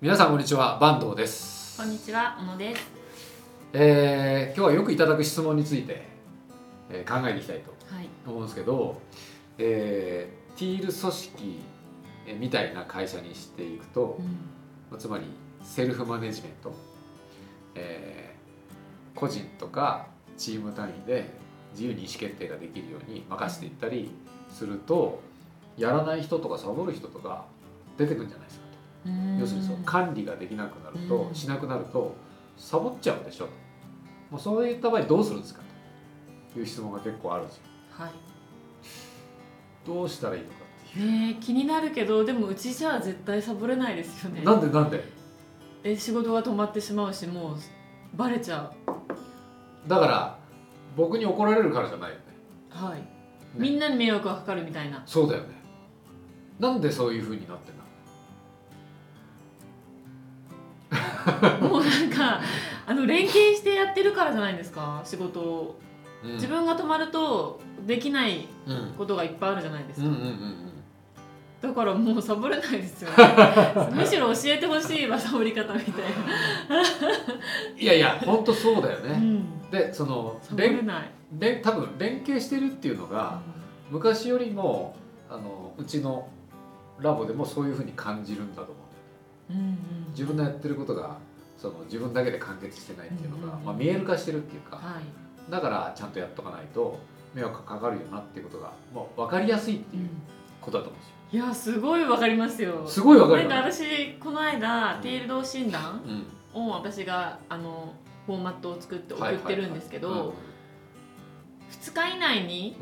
[0.00, 2.90] 皆さんこんにちは坂東ですこんにちは、小野です。
[3.72, 6.02] えー今日はよくいただく質問について、
[6.90, 8.08] えー考えていきたいとはい。
[8.26, 9.00] 思うんですけど、
[9.58, 11.60] えーティール組織
[12.26, 14.24] えーみたいな会社にしていくと、うん。
[14.90, 15.24] まあつまり
[15.62, 16.72] セルフマネジメント、
[17.74, 20.06] えー個人とか
[20.36, 21.28] チーム単位で
[21.72, 24.10] 自由に意思決定ができるように任せていったり
[24.48, 25.20] すると
[25.76, 27.44] やらない人とかサボる人とか
[27.96, 28.67] 出てくるんじゃないですかと。
[29.38, 32.14] 要するにその管理ができなくなると、うんしなくなると
[32.56, 33.48] サボっちゃうでしょ
[34.30, 35.60] もうそういった場合どうするんですか
[36.52, 38.10] という質問が結構あるんですよはい。
[39.86, 40.54] どうしたらいいのか
[40.90, 44.42] っていう、ねえ気になるけど、でもうちじゃ絶対サボれないですよね。
[44.42, 45.02] なんでなんで？
[45.84, 47.56] え、仕事が止まってしまうし、もう
[48.14, 48.70] バレちゃ
[49.86, 50.38] だから
[50.96, 52.22] 僕に怒られるからじゃないよね
[52.72, 52.84] う。
[52.84, 53.02] はい。
[53.54, 55.02] みんなに迷惑がかかるみたいな。
[55.06, 55.54] そうだよね
[56.58, 57.77] なんでそういう風になってん
[61.60, 62.40] もうなんか、
[62.86, 65.00] あの連携してやってるからじゃないですか？
[65.04, 65.78] 仕事を。
[66.24, 70.06] うん自分が止まると、できないうんことがいっぱいあるじゃないですか。
[70.08, 70.64] うんうんうん
[71.60, 73.16] だからもうサボれないですよね。
[73.92, 75.92] むしろ教えてほしいわ、サボり方みたい
[76.68, 76.82] な。
[77.76, 79.68] いやいや本当そうだようね、ん。
[79.68, 81.10] でそのサボれ連ない。
[81.36, 83.40] 連多分連携してるっていうのが、
[83.90, 84.94] 昔よりも
[85.28, 86.28] あのうちの
[87.00, 88.74] ラボでもそういうふうに感じるんだと思う。
[90.10, 91.16] 自分のやってることが
[91.56, 95.50] その自分だけで完結してないっていうのが、まあ、見える化してるっていうかはい。
[95.50, 96.98] だからちゃんとやっとかないと
[97.34, 100.08] 迷惑かかるよなっていうことがもう分かりやすいっていう
[100.60, 101.14] ことだと思うんですよ。
[101.30, 102.86] いやすごいわかりますよ。
[102.86, 106.02] すごい分かるなんか私この間うんテールド診断
[106.54, 107.92] うんを私があの
[108.26, 110.34] フォーマットを作って送ってるんですけど
[111.70, 112.76] 2日以内に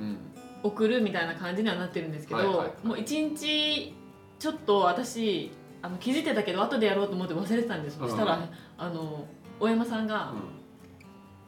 [0.62, 3.94] 送るみたいな感じにはなってるんですけど、もう1日
[4.38, 5.50] ちょっと私
[5.86, 9.24] あの気づいてたけど後でやろうと思って忘れてたんですそしたら、うんあの
[9.58, 10.56] 大山さんが、うん。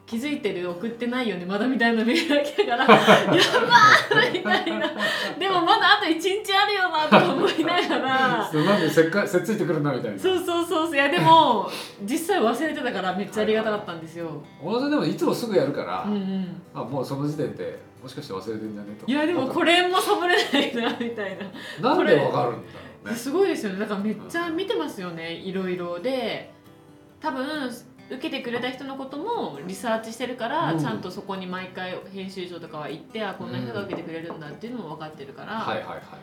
[0.07, 4.91] 気づいてる送ってないよねまだみたいなメールが来たから やばーみたいな。
[5.39, 8.49] でもまだあと1日あるよなとか思いながら。
[8.51, 10.19] そうなんでせっかせっついてくるんだみたいな。
[10.19, 11.71] そうそうそうそういやでも
[12.05, 16.63] 実際忘れてたからめっちゃありがたかったんですよ、小野さんでもいつもすぐやるから、うんうん。
[16.73, 19.13] あもうその時点でもしかして忘れてんじゃねえと。
[19.13, 21.37] いやでもこれもサボれないなみたい
[21.83, 21.95] な。
[21.95, 23.15] なんでわかるんだね。
[23.15, 23.79] すごいですよね。
[23.79, 26.53] だからめっちゃ見てますよねいろいろで。
[27.21, 27.69] 多分
[28.11, 30.79] 受けてくれた人のこともリサーチしてるから、うん。
[30.79, 35.67] ちゃんとそこに毎回編集長とかは行ってあこんな人が受けてくれるんだっていうのも分かってるから、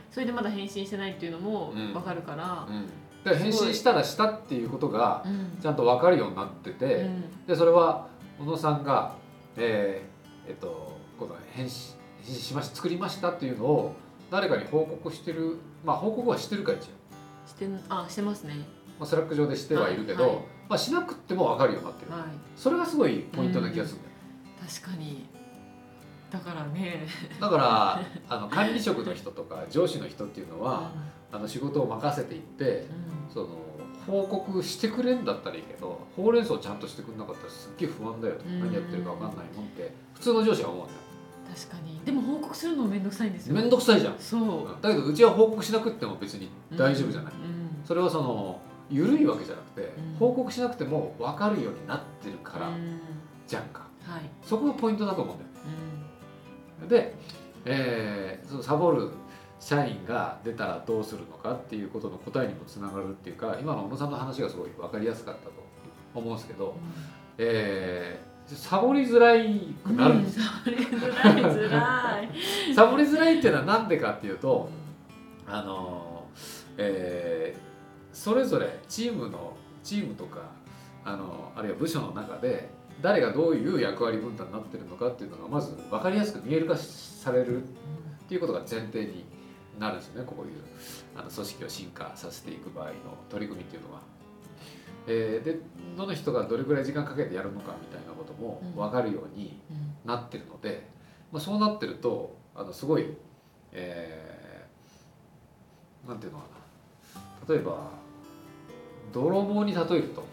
[0.09, 2.87] それでまだ返信してないっていうのもうん分かるから、うん、
[3.23, 5.57] で返信したしたっていうことがうん。
[5.61, 7.45] ちゃんと分かるようになってて、うん。
[7.45, 8.07] でそれは
[8.39, 9.15] 小野さんが、
[9.57, 13.95] えーえっとこの返信返信しました作りましたっていうのを
[14.35, 16.81] 誰かに報告してるまあ報告はしてるか一応、
[17.47, 18.55] してんあしてますね。
[18.99, 20.45] まあ、スラック上でしてはいるけど、はいはい。
[20.67, 22.21] まあ、しなくっても分かるようになってる、はい。
[22.57, 24.15] それがすごいポイントな気がするんだよ、
[24.67, 25.25] 確かに。
[26.29, 27.07] だからね。
[27.39, 30.91] だからあの管理職の人とか上司の人っていうのは、
[31.31, 32.89] あの仕事を任せていって
[33.29, 33.33] うん。
[33.33, 33.47] その
[34.05, 40.99] 報告してくれんだったらいいけどほうれん草ちゃんとしてくれなかったらすっげえ不安だよとうん何やってるか分かんないもんって普通の上司は思うんだよ
[41.53, 42.01] 確かに。
[42.05, 43.55] でも報告するのめんどくさいんですよ。
[43.55, 44.15] めんどくさいじゃん。
[44.19, 44.81] そう。
[44.81, 47.85] だけどうちは報告しなくっても別に大丈夫じゃない、うん。
[47.85, 50.15] それはその緩いわけじゃなくて、うん。
[50.17, 52.99] 報告しなくても分かるようになってるからうん。
[53.47, 55.49] じゃんかはい、そこがポイントだと思うんだよ。
[56.81, 56.87] うん。
[56.87, 57.15] で、
[57.65, 59.09] えーそのサボる
[59.59, 65.51] 社員が出たらどうするのかっていうことの答えにもつながるっていうか今の小野さんの話がすごい分かりやすかったと
[66.13, 66.75] 思うんですけど、
[67.39, 74.69] えーサボりづらいくなるんですよ、うん、それづらいづらいサボりづらいっていうのは何でかっていうと
[75.47, 77.65] あのーえー
[78.15, 80.39] それぞれチームのチームとか
[81.03, 82.69] あのあるいは部署の中で
[83.01, 87.65] 誰がどういう役割分担になってるのかっていうのがまず分かりやすく見える化されるっ
[88.27, 89.25] ていうことが前提に
[89.77, 90.61] なるんですよねこういう
[91.13, 92.93] あの組織を進化させていく場合の
[93.29, 93.99] 取り組みっていうのは。
[95.07, 95.59] えーで
[95.97, 100.87] どの人がどれぐらい時間かけてやるのかみたいなことも分かるようにうんなってるので、
[101.31, 103.15] まあ、そうなってるとあのすごい、
[103.71, 106.45] えーなんていうのか
[107.47, 107.53] な。
[107.53, 107.89] 例えば
[109.11, 110.23] 泥棒に例えると、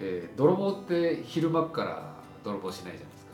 [0.00, 2.14] えー泥棒って昼間っから
[2.44, 3.32] 泥棒しないじゃないですか。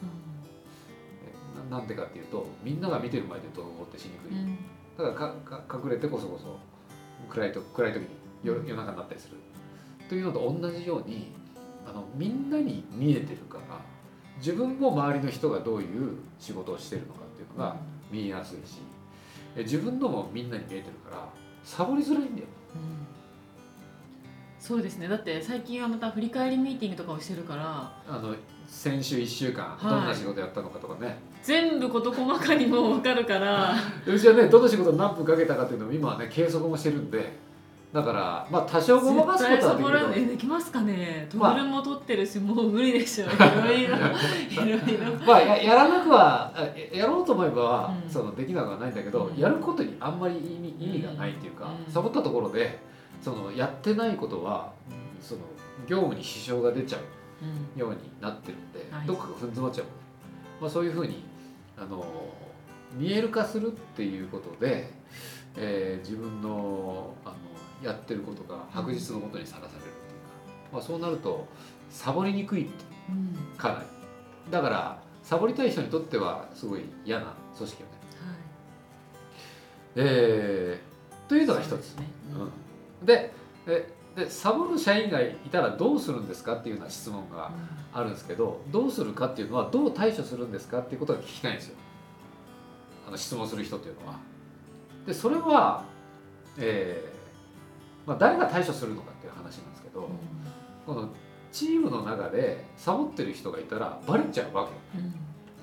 [1.58, 4.58] えななんでかっていうとみんなが見てる前で泥棒ってしにくい、うん。
[4.98, 6.58] だからかか隠れてこそこそ
[7.30, 8.08] 暗いと暗い時に
[8.42, 9.36] 夜夜中になったりする
[10.08, 11.32] というのと同じように
[11.86, 13.80] あのみんなに見えてるから
[14.38, 17.76] 自分も周りの人がどういう仕事をしてるのかっていうのが
[18.10, 18.80] 見えやすいし
[19.56, 21.28] え自分のもみんなに見えてるから
[21.64, 22.46] サボりづらいんだよ。
[22.74, 23.06] うん。
[24.60, 25.08] そうですね。
[25.08, 28.34] だって最近はまた振り返りミーティングとかをしてるからあの
[28.66, 29.90] 先週1週間はい。
[29.90, 33.74] どんな仕事やったのかとかね、全部事細かにもう分かるから。
[34.06, 37.32] うちはねどの仕事に何分かけたかっていうのを今はね計測もしてるんで
[37.96, 41.26] だからまあ多少ごまかすことはできるえできますかね。
[41.30, 45.26] トまあールも取ってるしもう無理でしょいろいろいろいろ。
[45.26, 48.10] まあややらなくはあややろうと思えば、うん。
[48.10, 49.36] そのできなくはないんだけど、うん。
[49.38, 51.90] やることにあんまり意味意味がないっていうか、うん。
[51.90, 52.78] サボったところで
[53.22, 54.72] そのやってないことは
[55.18, 55.40] その
[55.86, 57.00] 業務に支障が出ちゃう
[57.42, 57.80] うん。
[57.80, 59.06] ようになってるんで、はい。
[59.06, 59.86] どっかが踏ん詰まっちゃう、
[60.60, 61.24] まあ、そういうふうに
[61.78, 62.04] あの
[62.92, 64.90] 見える化するっていうことで、
[65.56, 67.34] えー自分のあの
[67.82, 71.46] やってることが白日のもとにさらされるっていうか、まあ、そうなると
[71.90, 72.70] サボりにくい
[73.56, 73.86] かなり。
[74.50, 77.94] だからサボりたい人にとってはすごい嫌な組織よね。
[79.96, 80.96] えー
[81.28, 81.96] というのが一つ。
[81.96, 82.02] で
[83.02, 83.06] うん。
[83.06, 83.32] で
[83.66, 87.50] ででサボる社員がいたらどうするんですかっていうような質問が
[87.92, 91.76] あるんですけどどうするかっていうのはどう対処するんですかっていうことが聞きたいんですよ。
[93.08, 94.18] あの質問する人っていうのは。
[95.06, 95.84] でそれは、
[96.58, 97.15] えー
[98.06, 100.08] まあ、誰が対処するのかっていう話なんですけど、
[100.86, 101.08] この
[101.52, 104.98] チームの中でサボってる人がいたらバレちゃうわけ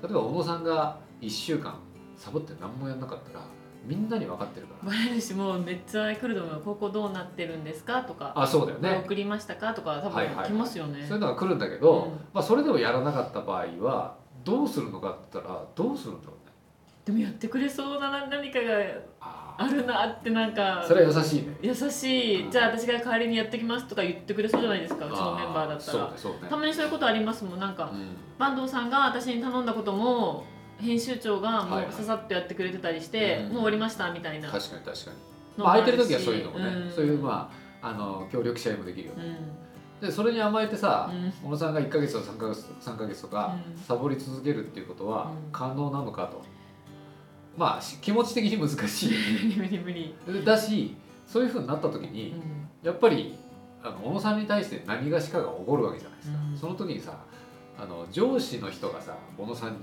[0.06, 1.78] 例えば小野さんが1週間
[2.16, 3.44] サボって何もやんなかったら
[3.86, 4.90] みんなに分かってるから。
[4.90, 9.02] バレるしもうめっちゃ来ると思うここどうなってるんですかとかあそうだよね。
[9.04, 10.48] 送りましたかとか多はいはいはい。
[10.48, 12.10] 分来ますよね、そういうのが来るんだけど、うん。
[12.32, 16.52] まあ、それでもやらなかった場合はどうするのかって言ったらどうするんだろうね。
[17.04, 18.74] でもやってくれそうな何かが
[19.56, 20.84] ああるなってなんか。
[20.86, 21.56] それは優しいね。
[21.62, 22.50] 優しい、うん。
[22.50, 26.04] じゃあ私が代わりにやってきますとか言ってくれそうじゃないですかうちのメンバーだったら。
[26.04, 27.60] あそうたねまにそういうことありますもん。
[27.60, 28.16] なんかうん。
[28.38, 30.44] 坂東さんが私に頼んだことも
[30.78, 33.44] 編集長がもうささっとやってくれてたりして、うん。
[33.44, 34.50] もう終わりましたみたいな。
[34.50, 35.16] 確かに確かに、
[35.58, 36.90] のまあ、空いてる時はそういうのもね、ん。
[36.90, 37.50] そういうま
[37.82, 39.38] ああの協力し合いもできるよね、
[40.00, 40.08] うん。
[40.08, 41.32] でそれに甘えてさ、うん。
[41.48, 43.78] 小野さんが1か月とか3か月 ,3 ヶ月とかうん。
[43.78, 45.52] サボり続けるっていうことはうん。
[45.52, 46.42] 可能なのかと、
[47.56, 49.10] まあし気持ち的に難しい。
[49.56, 50.14] 無理無理。
[50.44, 50.96] だし
[51.26, 52.68] そういうふうになった時に、うん。
[52.82, 53.36] やっぱり
[53.82, 56.56] あの小野さんに対して何がしかが起こるわけじゃないですか、うん。
[56.56, 57.18] その時にさ
[57.78, 59.78] あの上司の人がさ小野さんに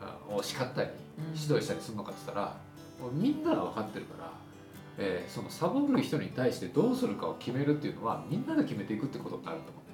[0.00, 1.24] あを叱ったりうん。
[1.38, 2.56] 指導したりするのかって言ったら、
[3.00, 4.30] もうみんなが分かってるから、
[4.98, 9.88] えーそのサボる人に対してどうするかを決めるっていうのはみんなで決めていくってことになると思う。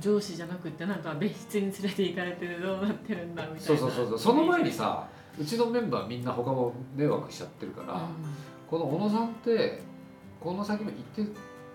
[0.00, 3.60] 上司じゃなくってなんか別室に連れて行かれてどうなってるんだみたいな。
[3.60, 4.18] そうそうそうそう。
[4.18, 5.06] その前にさ
[5.40, 8.00] うちのメンバーみんな他も迷惑しちゃってるから、うん。
[8.68, 9.80] この小野さんって
[10.38, 11.22] この先も行って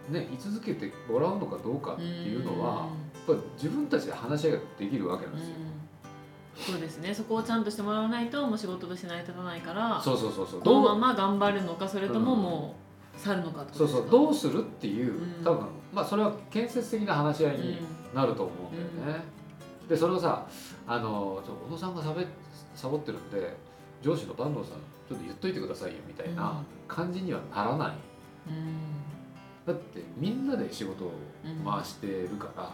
[0.09, 5.55] ね居続けてもらうのかどうかっていうのは、やっぱり自分たちで話し合いができるわけなんうんですよ。
[6.55, 7.13] そうですね。
[7.13, 10.61] そこをちゃんとしてもらわないともう仕事として成り立たないからそうそうそうそう。
[10.61, 12.41] このまどうま頑張るのかそれともうん。
[12.41, 12.75] も
[13.17, 14.07] う去るのかってそうそう。
[14.09, 15.43] どうするっていう、うん。
[15.43, 17.79] 多分まあそれは建設的な話し合いに
[18.13, 19.23] なると思うんだよね。
[19.87, 20.47] でそれをさ
[20.87, 22.21] あのちょ小野さんがサボ
[22.75, 23.55] サボってるんで
[24.01, 24.77] 上司の坂東さん
[25.07, 27.93] ちょっと言っといてくださいよみたいな感じにはならない。
[28.49, 28.75] うん。
[29.65, 31.11] だってみんなで仕事を
[31.43, 32.71] うん回してるから、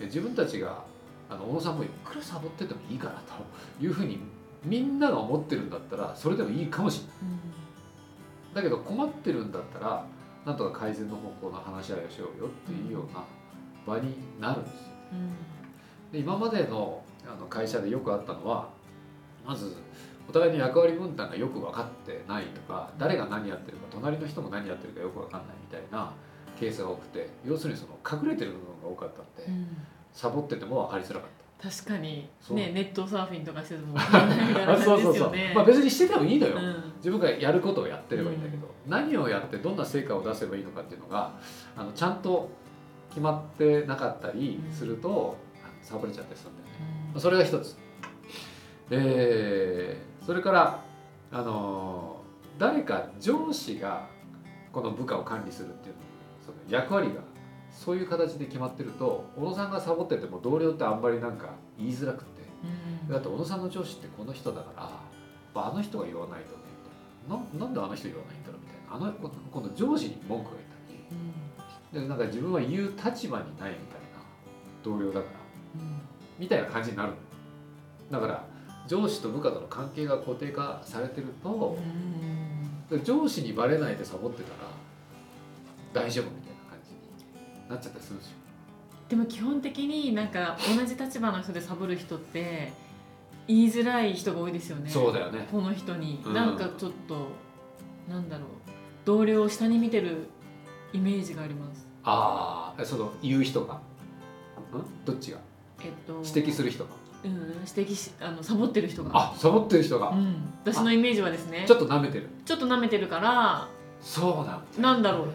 [0.00, 0.84] え自分たちが
[1.28, 4.18] あの小野さんもいくらサボっててもいいからというふうに
[4.64, 7.46] みんなが思ってるんだったらそれでもいいかもしれない。
[8.54, 10.06] だけど困ってるんだったら
[10.44, 13.24] なんとか改善の方向の話し合いをしようよっていうような
[13.86, 14.78] 場になるんですよ。
[15.12, 15.55] うん
[16.16, 18.68] で今までのあの会社でよくあったのは
[19.46, 19.76] まず
[20.28, 26.12] お互いの役割分担がよく分かってないとか誰が何やってるか隣の人も何やってるかよく分かんないみたいな
[26.58, 29.76] ケースが多くて要するにその隠れてる部分が多かったんで、うん。
[30.12, 31.30] サボってても分かりづらかっ
[31.62, 32.28] 確かに。
[32.50, 36.92] ねネットサーフィンとかしてても分かんないみたいたな感じそうそうそうですよねまあ別にしててもいいのよ、うん。
[36.96, 41.32] 自分がやることをやってればいいんだけど、何をやってどんな成果を出せばいいのかっていうのが
[41.76, 42.48] あのちゃんと
[43.10, 45.36] 決まってなかったりすると、
[45.86, 46.74] サボれちゃったりするんだよね。
[47.14, 47.20] うん。
[47.20, 47.76] それが一つ。
[48.90, 50.82] えーそれから、
[51.30, 54.08] あのー誰か上司が
[54.72, 55.94] この部下を管理するっていう
[56.44, 56.56] その。
[56.68, 57.20] 役割が
[57.70, 62.42] そういう形で決まってると小野さんがサボってても同僚ってあんまりなんか言いづらくて。
[63.08, 63.12] うん。
[63.12, 64.90] だって小野さんの上司ってこの人だから
[65.62, 66.62] あの人が言わないとね
[67.28, 69.06] みたいなななんであの人言わないんだろうみたいな。
[69.06, 70.68] あのこ今度上司に文句が言っ
[71.92, 72.02] たり。
[72.02, 74.18] でなんか自分は言う立場にないみたいな
[74.82, 75.22] 同僚だから。
[75.40, 75.45] うん
[76.38, 77.12] みたいな感じになる
[78.10, 78.44] のだから
[78.86, 81.76] 上司と部下との関係が固定化されてると
[82.90, 83.04] うん。
[83.04, 88.36] 上司にバレないでサボってたら大丈夫みたいな感じになっちゃったりするんですよ。
[89.08, 92.72] でも基本的になんか同じ立場の人でサボる人って
[93.48, 94.90] 言いづらい人が多いですよね。
[94.90, 95.48] そうだよね。
[95.50, 96.34] この人に、うん。
[96.34, 97.28] なんかちょっと
[98.08, 98.48] なんだろう。
[99.04, 100.28] 同僚を下に見てる
[100.92, 101.86] イメージがあります。
[102.04, 103.74] ああその言う人が。
[103.74, 103.80] ん？
[105.04, 105.38] どっちが？
[105.86, 106.90] えっと指摘する人が。
[107.24, 107.32] うん
[107.76, 109.10] 指摘しあのサボってる人が。
[109.14, 111.64] あサボってる人が、うん、私のイメージはですね。
[111.66, 112.28] ちょっと舐めてる。
[112.44, 113.68] ちょっと舐めてるから
[114.00, 114.60] そうなんだ。
[114.80, 115.28] なんだろう。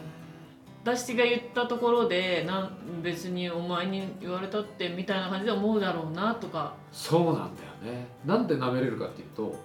[0.84, 2.72] 私が言ったところでなん
[3.03, 6.75] 別にお前に言われたってみたいな感じで思うだろうなとか。
[6.91, 7.41] そうなんだ
[7.89, 8.08] よね。
[8.25, 9.55] なんで舐めれるかっていうと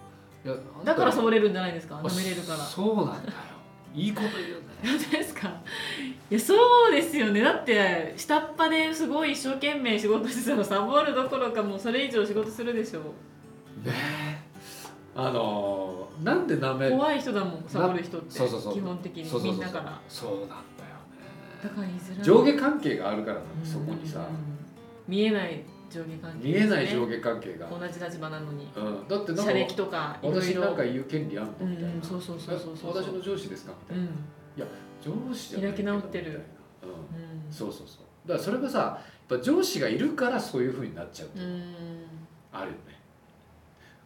[0.44, 1.96] いやだからサうボれるんじゃないですか。
[1.96, 2.58] 舐めれるから。
[2.58, 3.55] そうなんだよ
[3.96, 4.98] いいこと言うね。
[5.10, 5.48] ですか
[6.30, 6.54] いやそ
[6.88, 7.40] うですよね。
[7.40, 13.00] だって下っ端ですごい一生懸命仕事してたらサボるどころかもうそれ以上仕事するでしょ。
[13.00, 13.06] ね
[13.86, 14.38] え。
[15.14, 18.74] あのーなんで舐め怖い人だもんサボる人ってそうそうそう。
[18.74, 20.00] 基本的にみんなから。
[20.08, 20.60] そうなんだよ
[21.62, 22.18] だから言いづらい。
[22.18, 24.26] ね上下関係があるからそこにさ。
[25.08, 26.58] 見えない上下関係ね。
[26.58, 28.68] えない上下関係が、同じ立場なのに。
[28.74, 32.90] うん、だってなんか社歴とか私なんか言う権利あんのうんみたいな、うんそうそうそうそうそう。
[32.92, 35.28] え私の上司ですかみたいな、うん。
[35.28, 36.42] 上司じゃない開き直ってる。
[36.82, 37.52] うん、うん。
[37.52, 38.28] そうそうそう。
[38.28, 41.30] だからそれがさやっぱ上司がいるからそういうふうになっちゃうう
[42.52, 43.00] あるよね。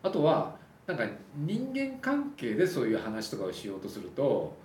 [0.02, 0.56] あとは
[0.86, 1.04] なんか
[1.36, 4.56] 人間関係でそういう話とかをしようとすると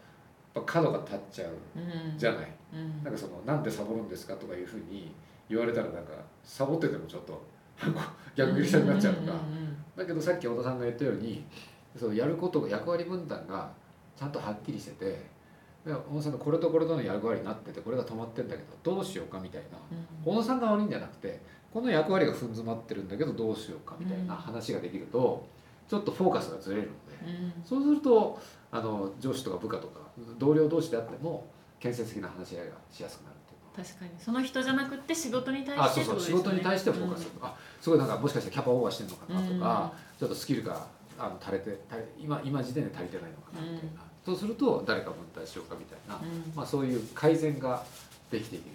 [0.53, 2.17] やっぱ角が立っちゃううん。
[2.17, 2.51] じゃない。
[2.74, 3.03] うん。
[3.03, 5.13] なんかそのなんでサボるんですかとかいうふうに
[5.50, 6.12] 言われたらなんか
[6.44, 7.42] サボっててもちょっと
[8.36, 9.38] 逆切りしたくなっちゃうとか。
[9.96, 11.46] だけどさっき小田さんが言ったように
[11.98, 13.72] そのやることが役割分担が
[14.16, 15.06] ちゃんとはっきりしてて
[15.86, 19.78] で小田さんのこれとこれとの役割になっててこれが止まってんだけどどうしようかみたいな。
[19.92, 21.40] うん小田さんが悪いんじゃなくて
[21.72, 24.28] この役割が踏ん詰まってるんだけどどうしようかみたいうん。
[24.28, 25.46] な話ができると
[25.88, 27.32] ちょっとフォーカスがずれるので。
[27.32, 27.64] うん。
[27.64, 28.38] そうすると
[28.72, 30.00] あの上司とか部下とか
[30.38, 31.48] 同僚同士であっても
[31.80, 33.35] 建設的な話し合いがしやすくなる
[33.75, 34.12] 確かに。
[34.20, 36.25] その人じゃなくて仕事に対あしてそうそう。
[36.25, 40.86] 仕事に対してフォーカス、あすごいなんかもしかしてキャパオーバーしてるのかなとか、ちょっとスキルが
[41.20, 46.32] あの足れて足り今今時点で足りてないのかなみたいな、そうすると誰か分担しようかみたいな、うん。
[46.32, 47.84] うんまあ、そういう改善が
[48.32, 48.65] できている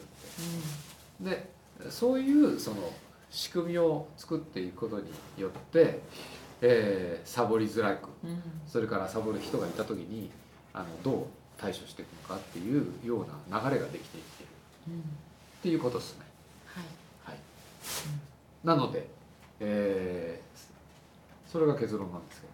[1.20, 1.36] ので。
[1.36, 2.92] でそういうその
[3.30, 6.00] 仕組みを作っていくことによって、
[6.60, 8.30] えーサボりづらくうん。
[8.30, 10.30] うんそれからサボる人がいた時に
[10.72, 11.24] あのどう
[11.58, 14.39] 対処していくのかっていうような流れができていってる
[14.88, 15.00] うん。
[15.00, 15.02] っ
[15.62, 16.24] ていうことですね。
[16.66, 17.32] はい。
[17.32, 17.38] はい、
[18.64, 19.08] なので、
[19.60, 20.50] えー
[21.50, 22.46] それが結論なんですけ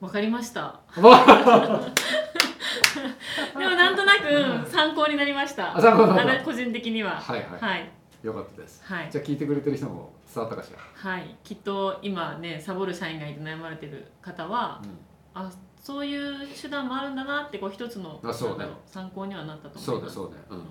[0.00, 0.80] わかりました。
[0.96, 1.10] でも
[3.58, 5.74] なんとなく参考になりました。
[6.42, 7.20] 個人的には。
[7.20, 7.90] はいはい、はい。
[8.22, 8.82] よかったです。
[8.84, 9.10] はい。
[9.10, 10.78] じゃあ聞いてくれてる人も伝わったかしら。
[11.10, 11.36] はい。
[11.44, 14.86] きっと今ねサボる社員がいて悩まれてる方はう
[15.34, 18.32] あそういう手段もあるんだなってこう一つのね。
[18.86, 20.14] 参考にはなったとん、思いうます。
[20.14, 20.62] そねそうね。
[20.62, 20.66] うん。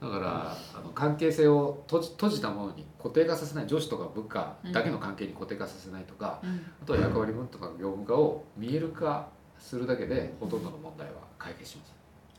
[0.00, 6.64] だからあの関係性を閉じ閉じたものに固定化させない上司とか部下だけの関係に固定化させないとか、うん。
[6.82, 9.28] あとは役割分とか業務化を見える化
[9.58, 11.92] するだけでほとんどの問題は解決します。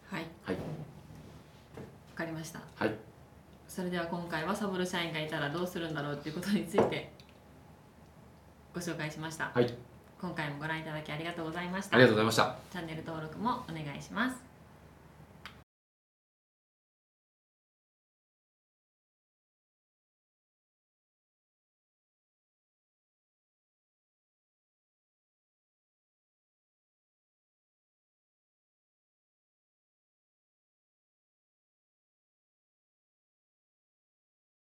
[0.10, 0.26] はい。
[0.44, 0.56] はい。
[0.56, 0.62] わ
[2.16, 2.62] かりました。
[2.76, 2.96] はい。
[3.68, 7.12] それでは今回はサボる社員がいたらどうするんだろうっていうことについて
[8.74, 9.52] ご紹介しました。
[9.54, 9.74] はい。
[10.22, 11.96] 今回もご覧いただきありがとうございました。
[11.96, 12.56] ありがとうございました。
[12.72, 14.49] チャンネル登録もお願いします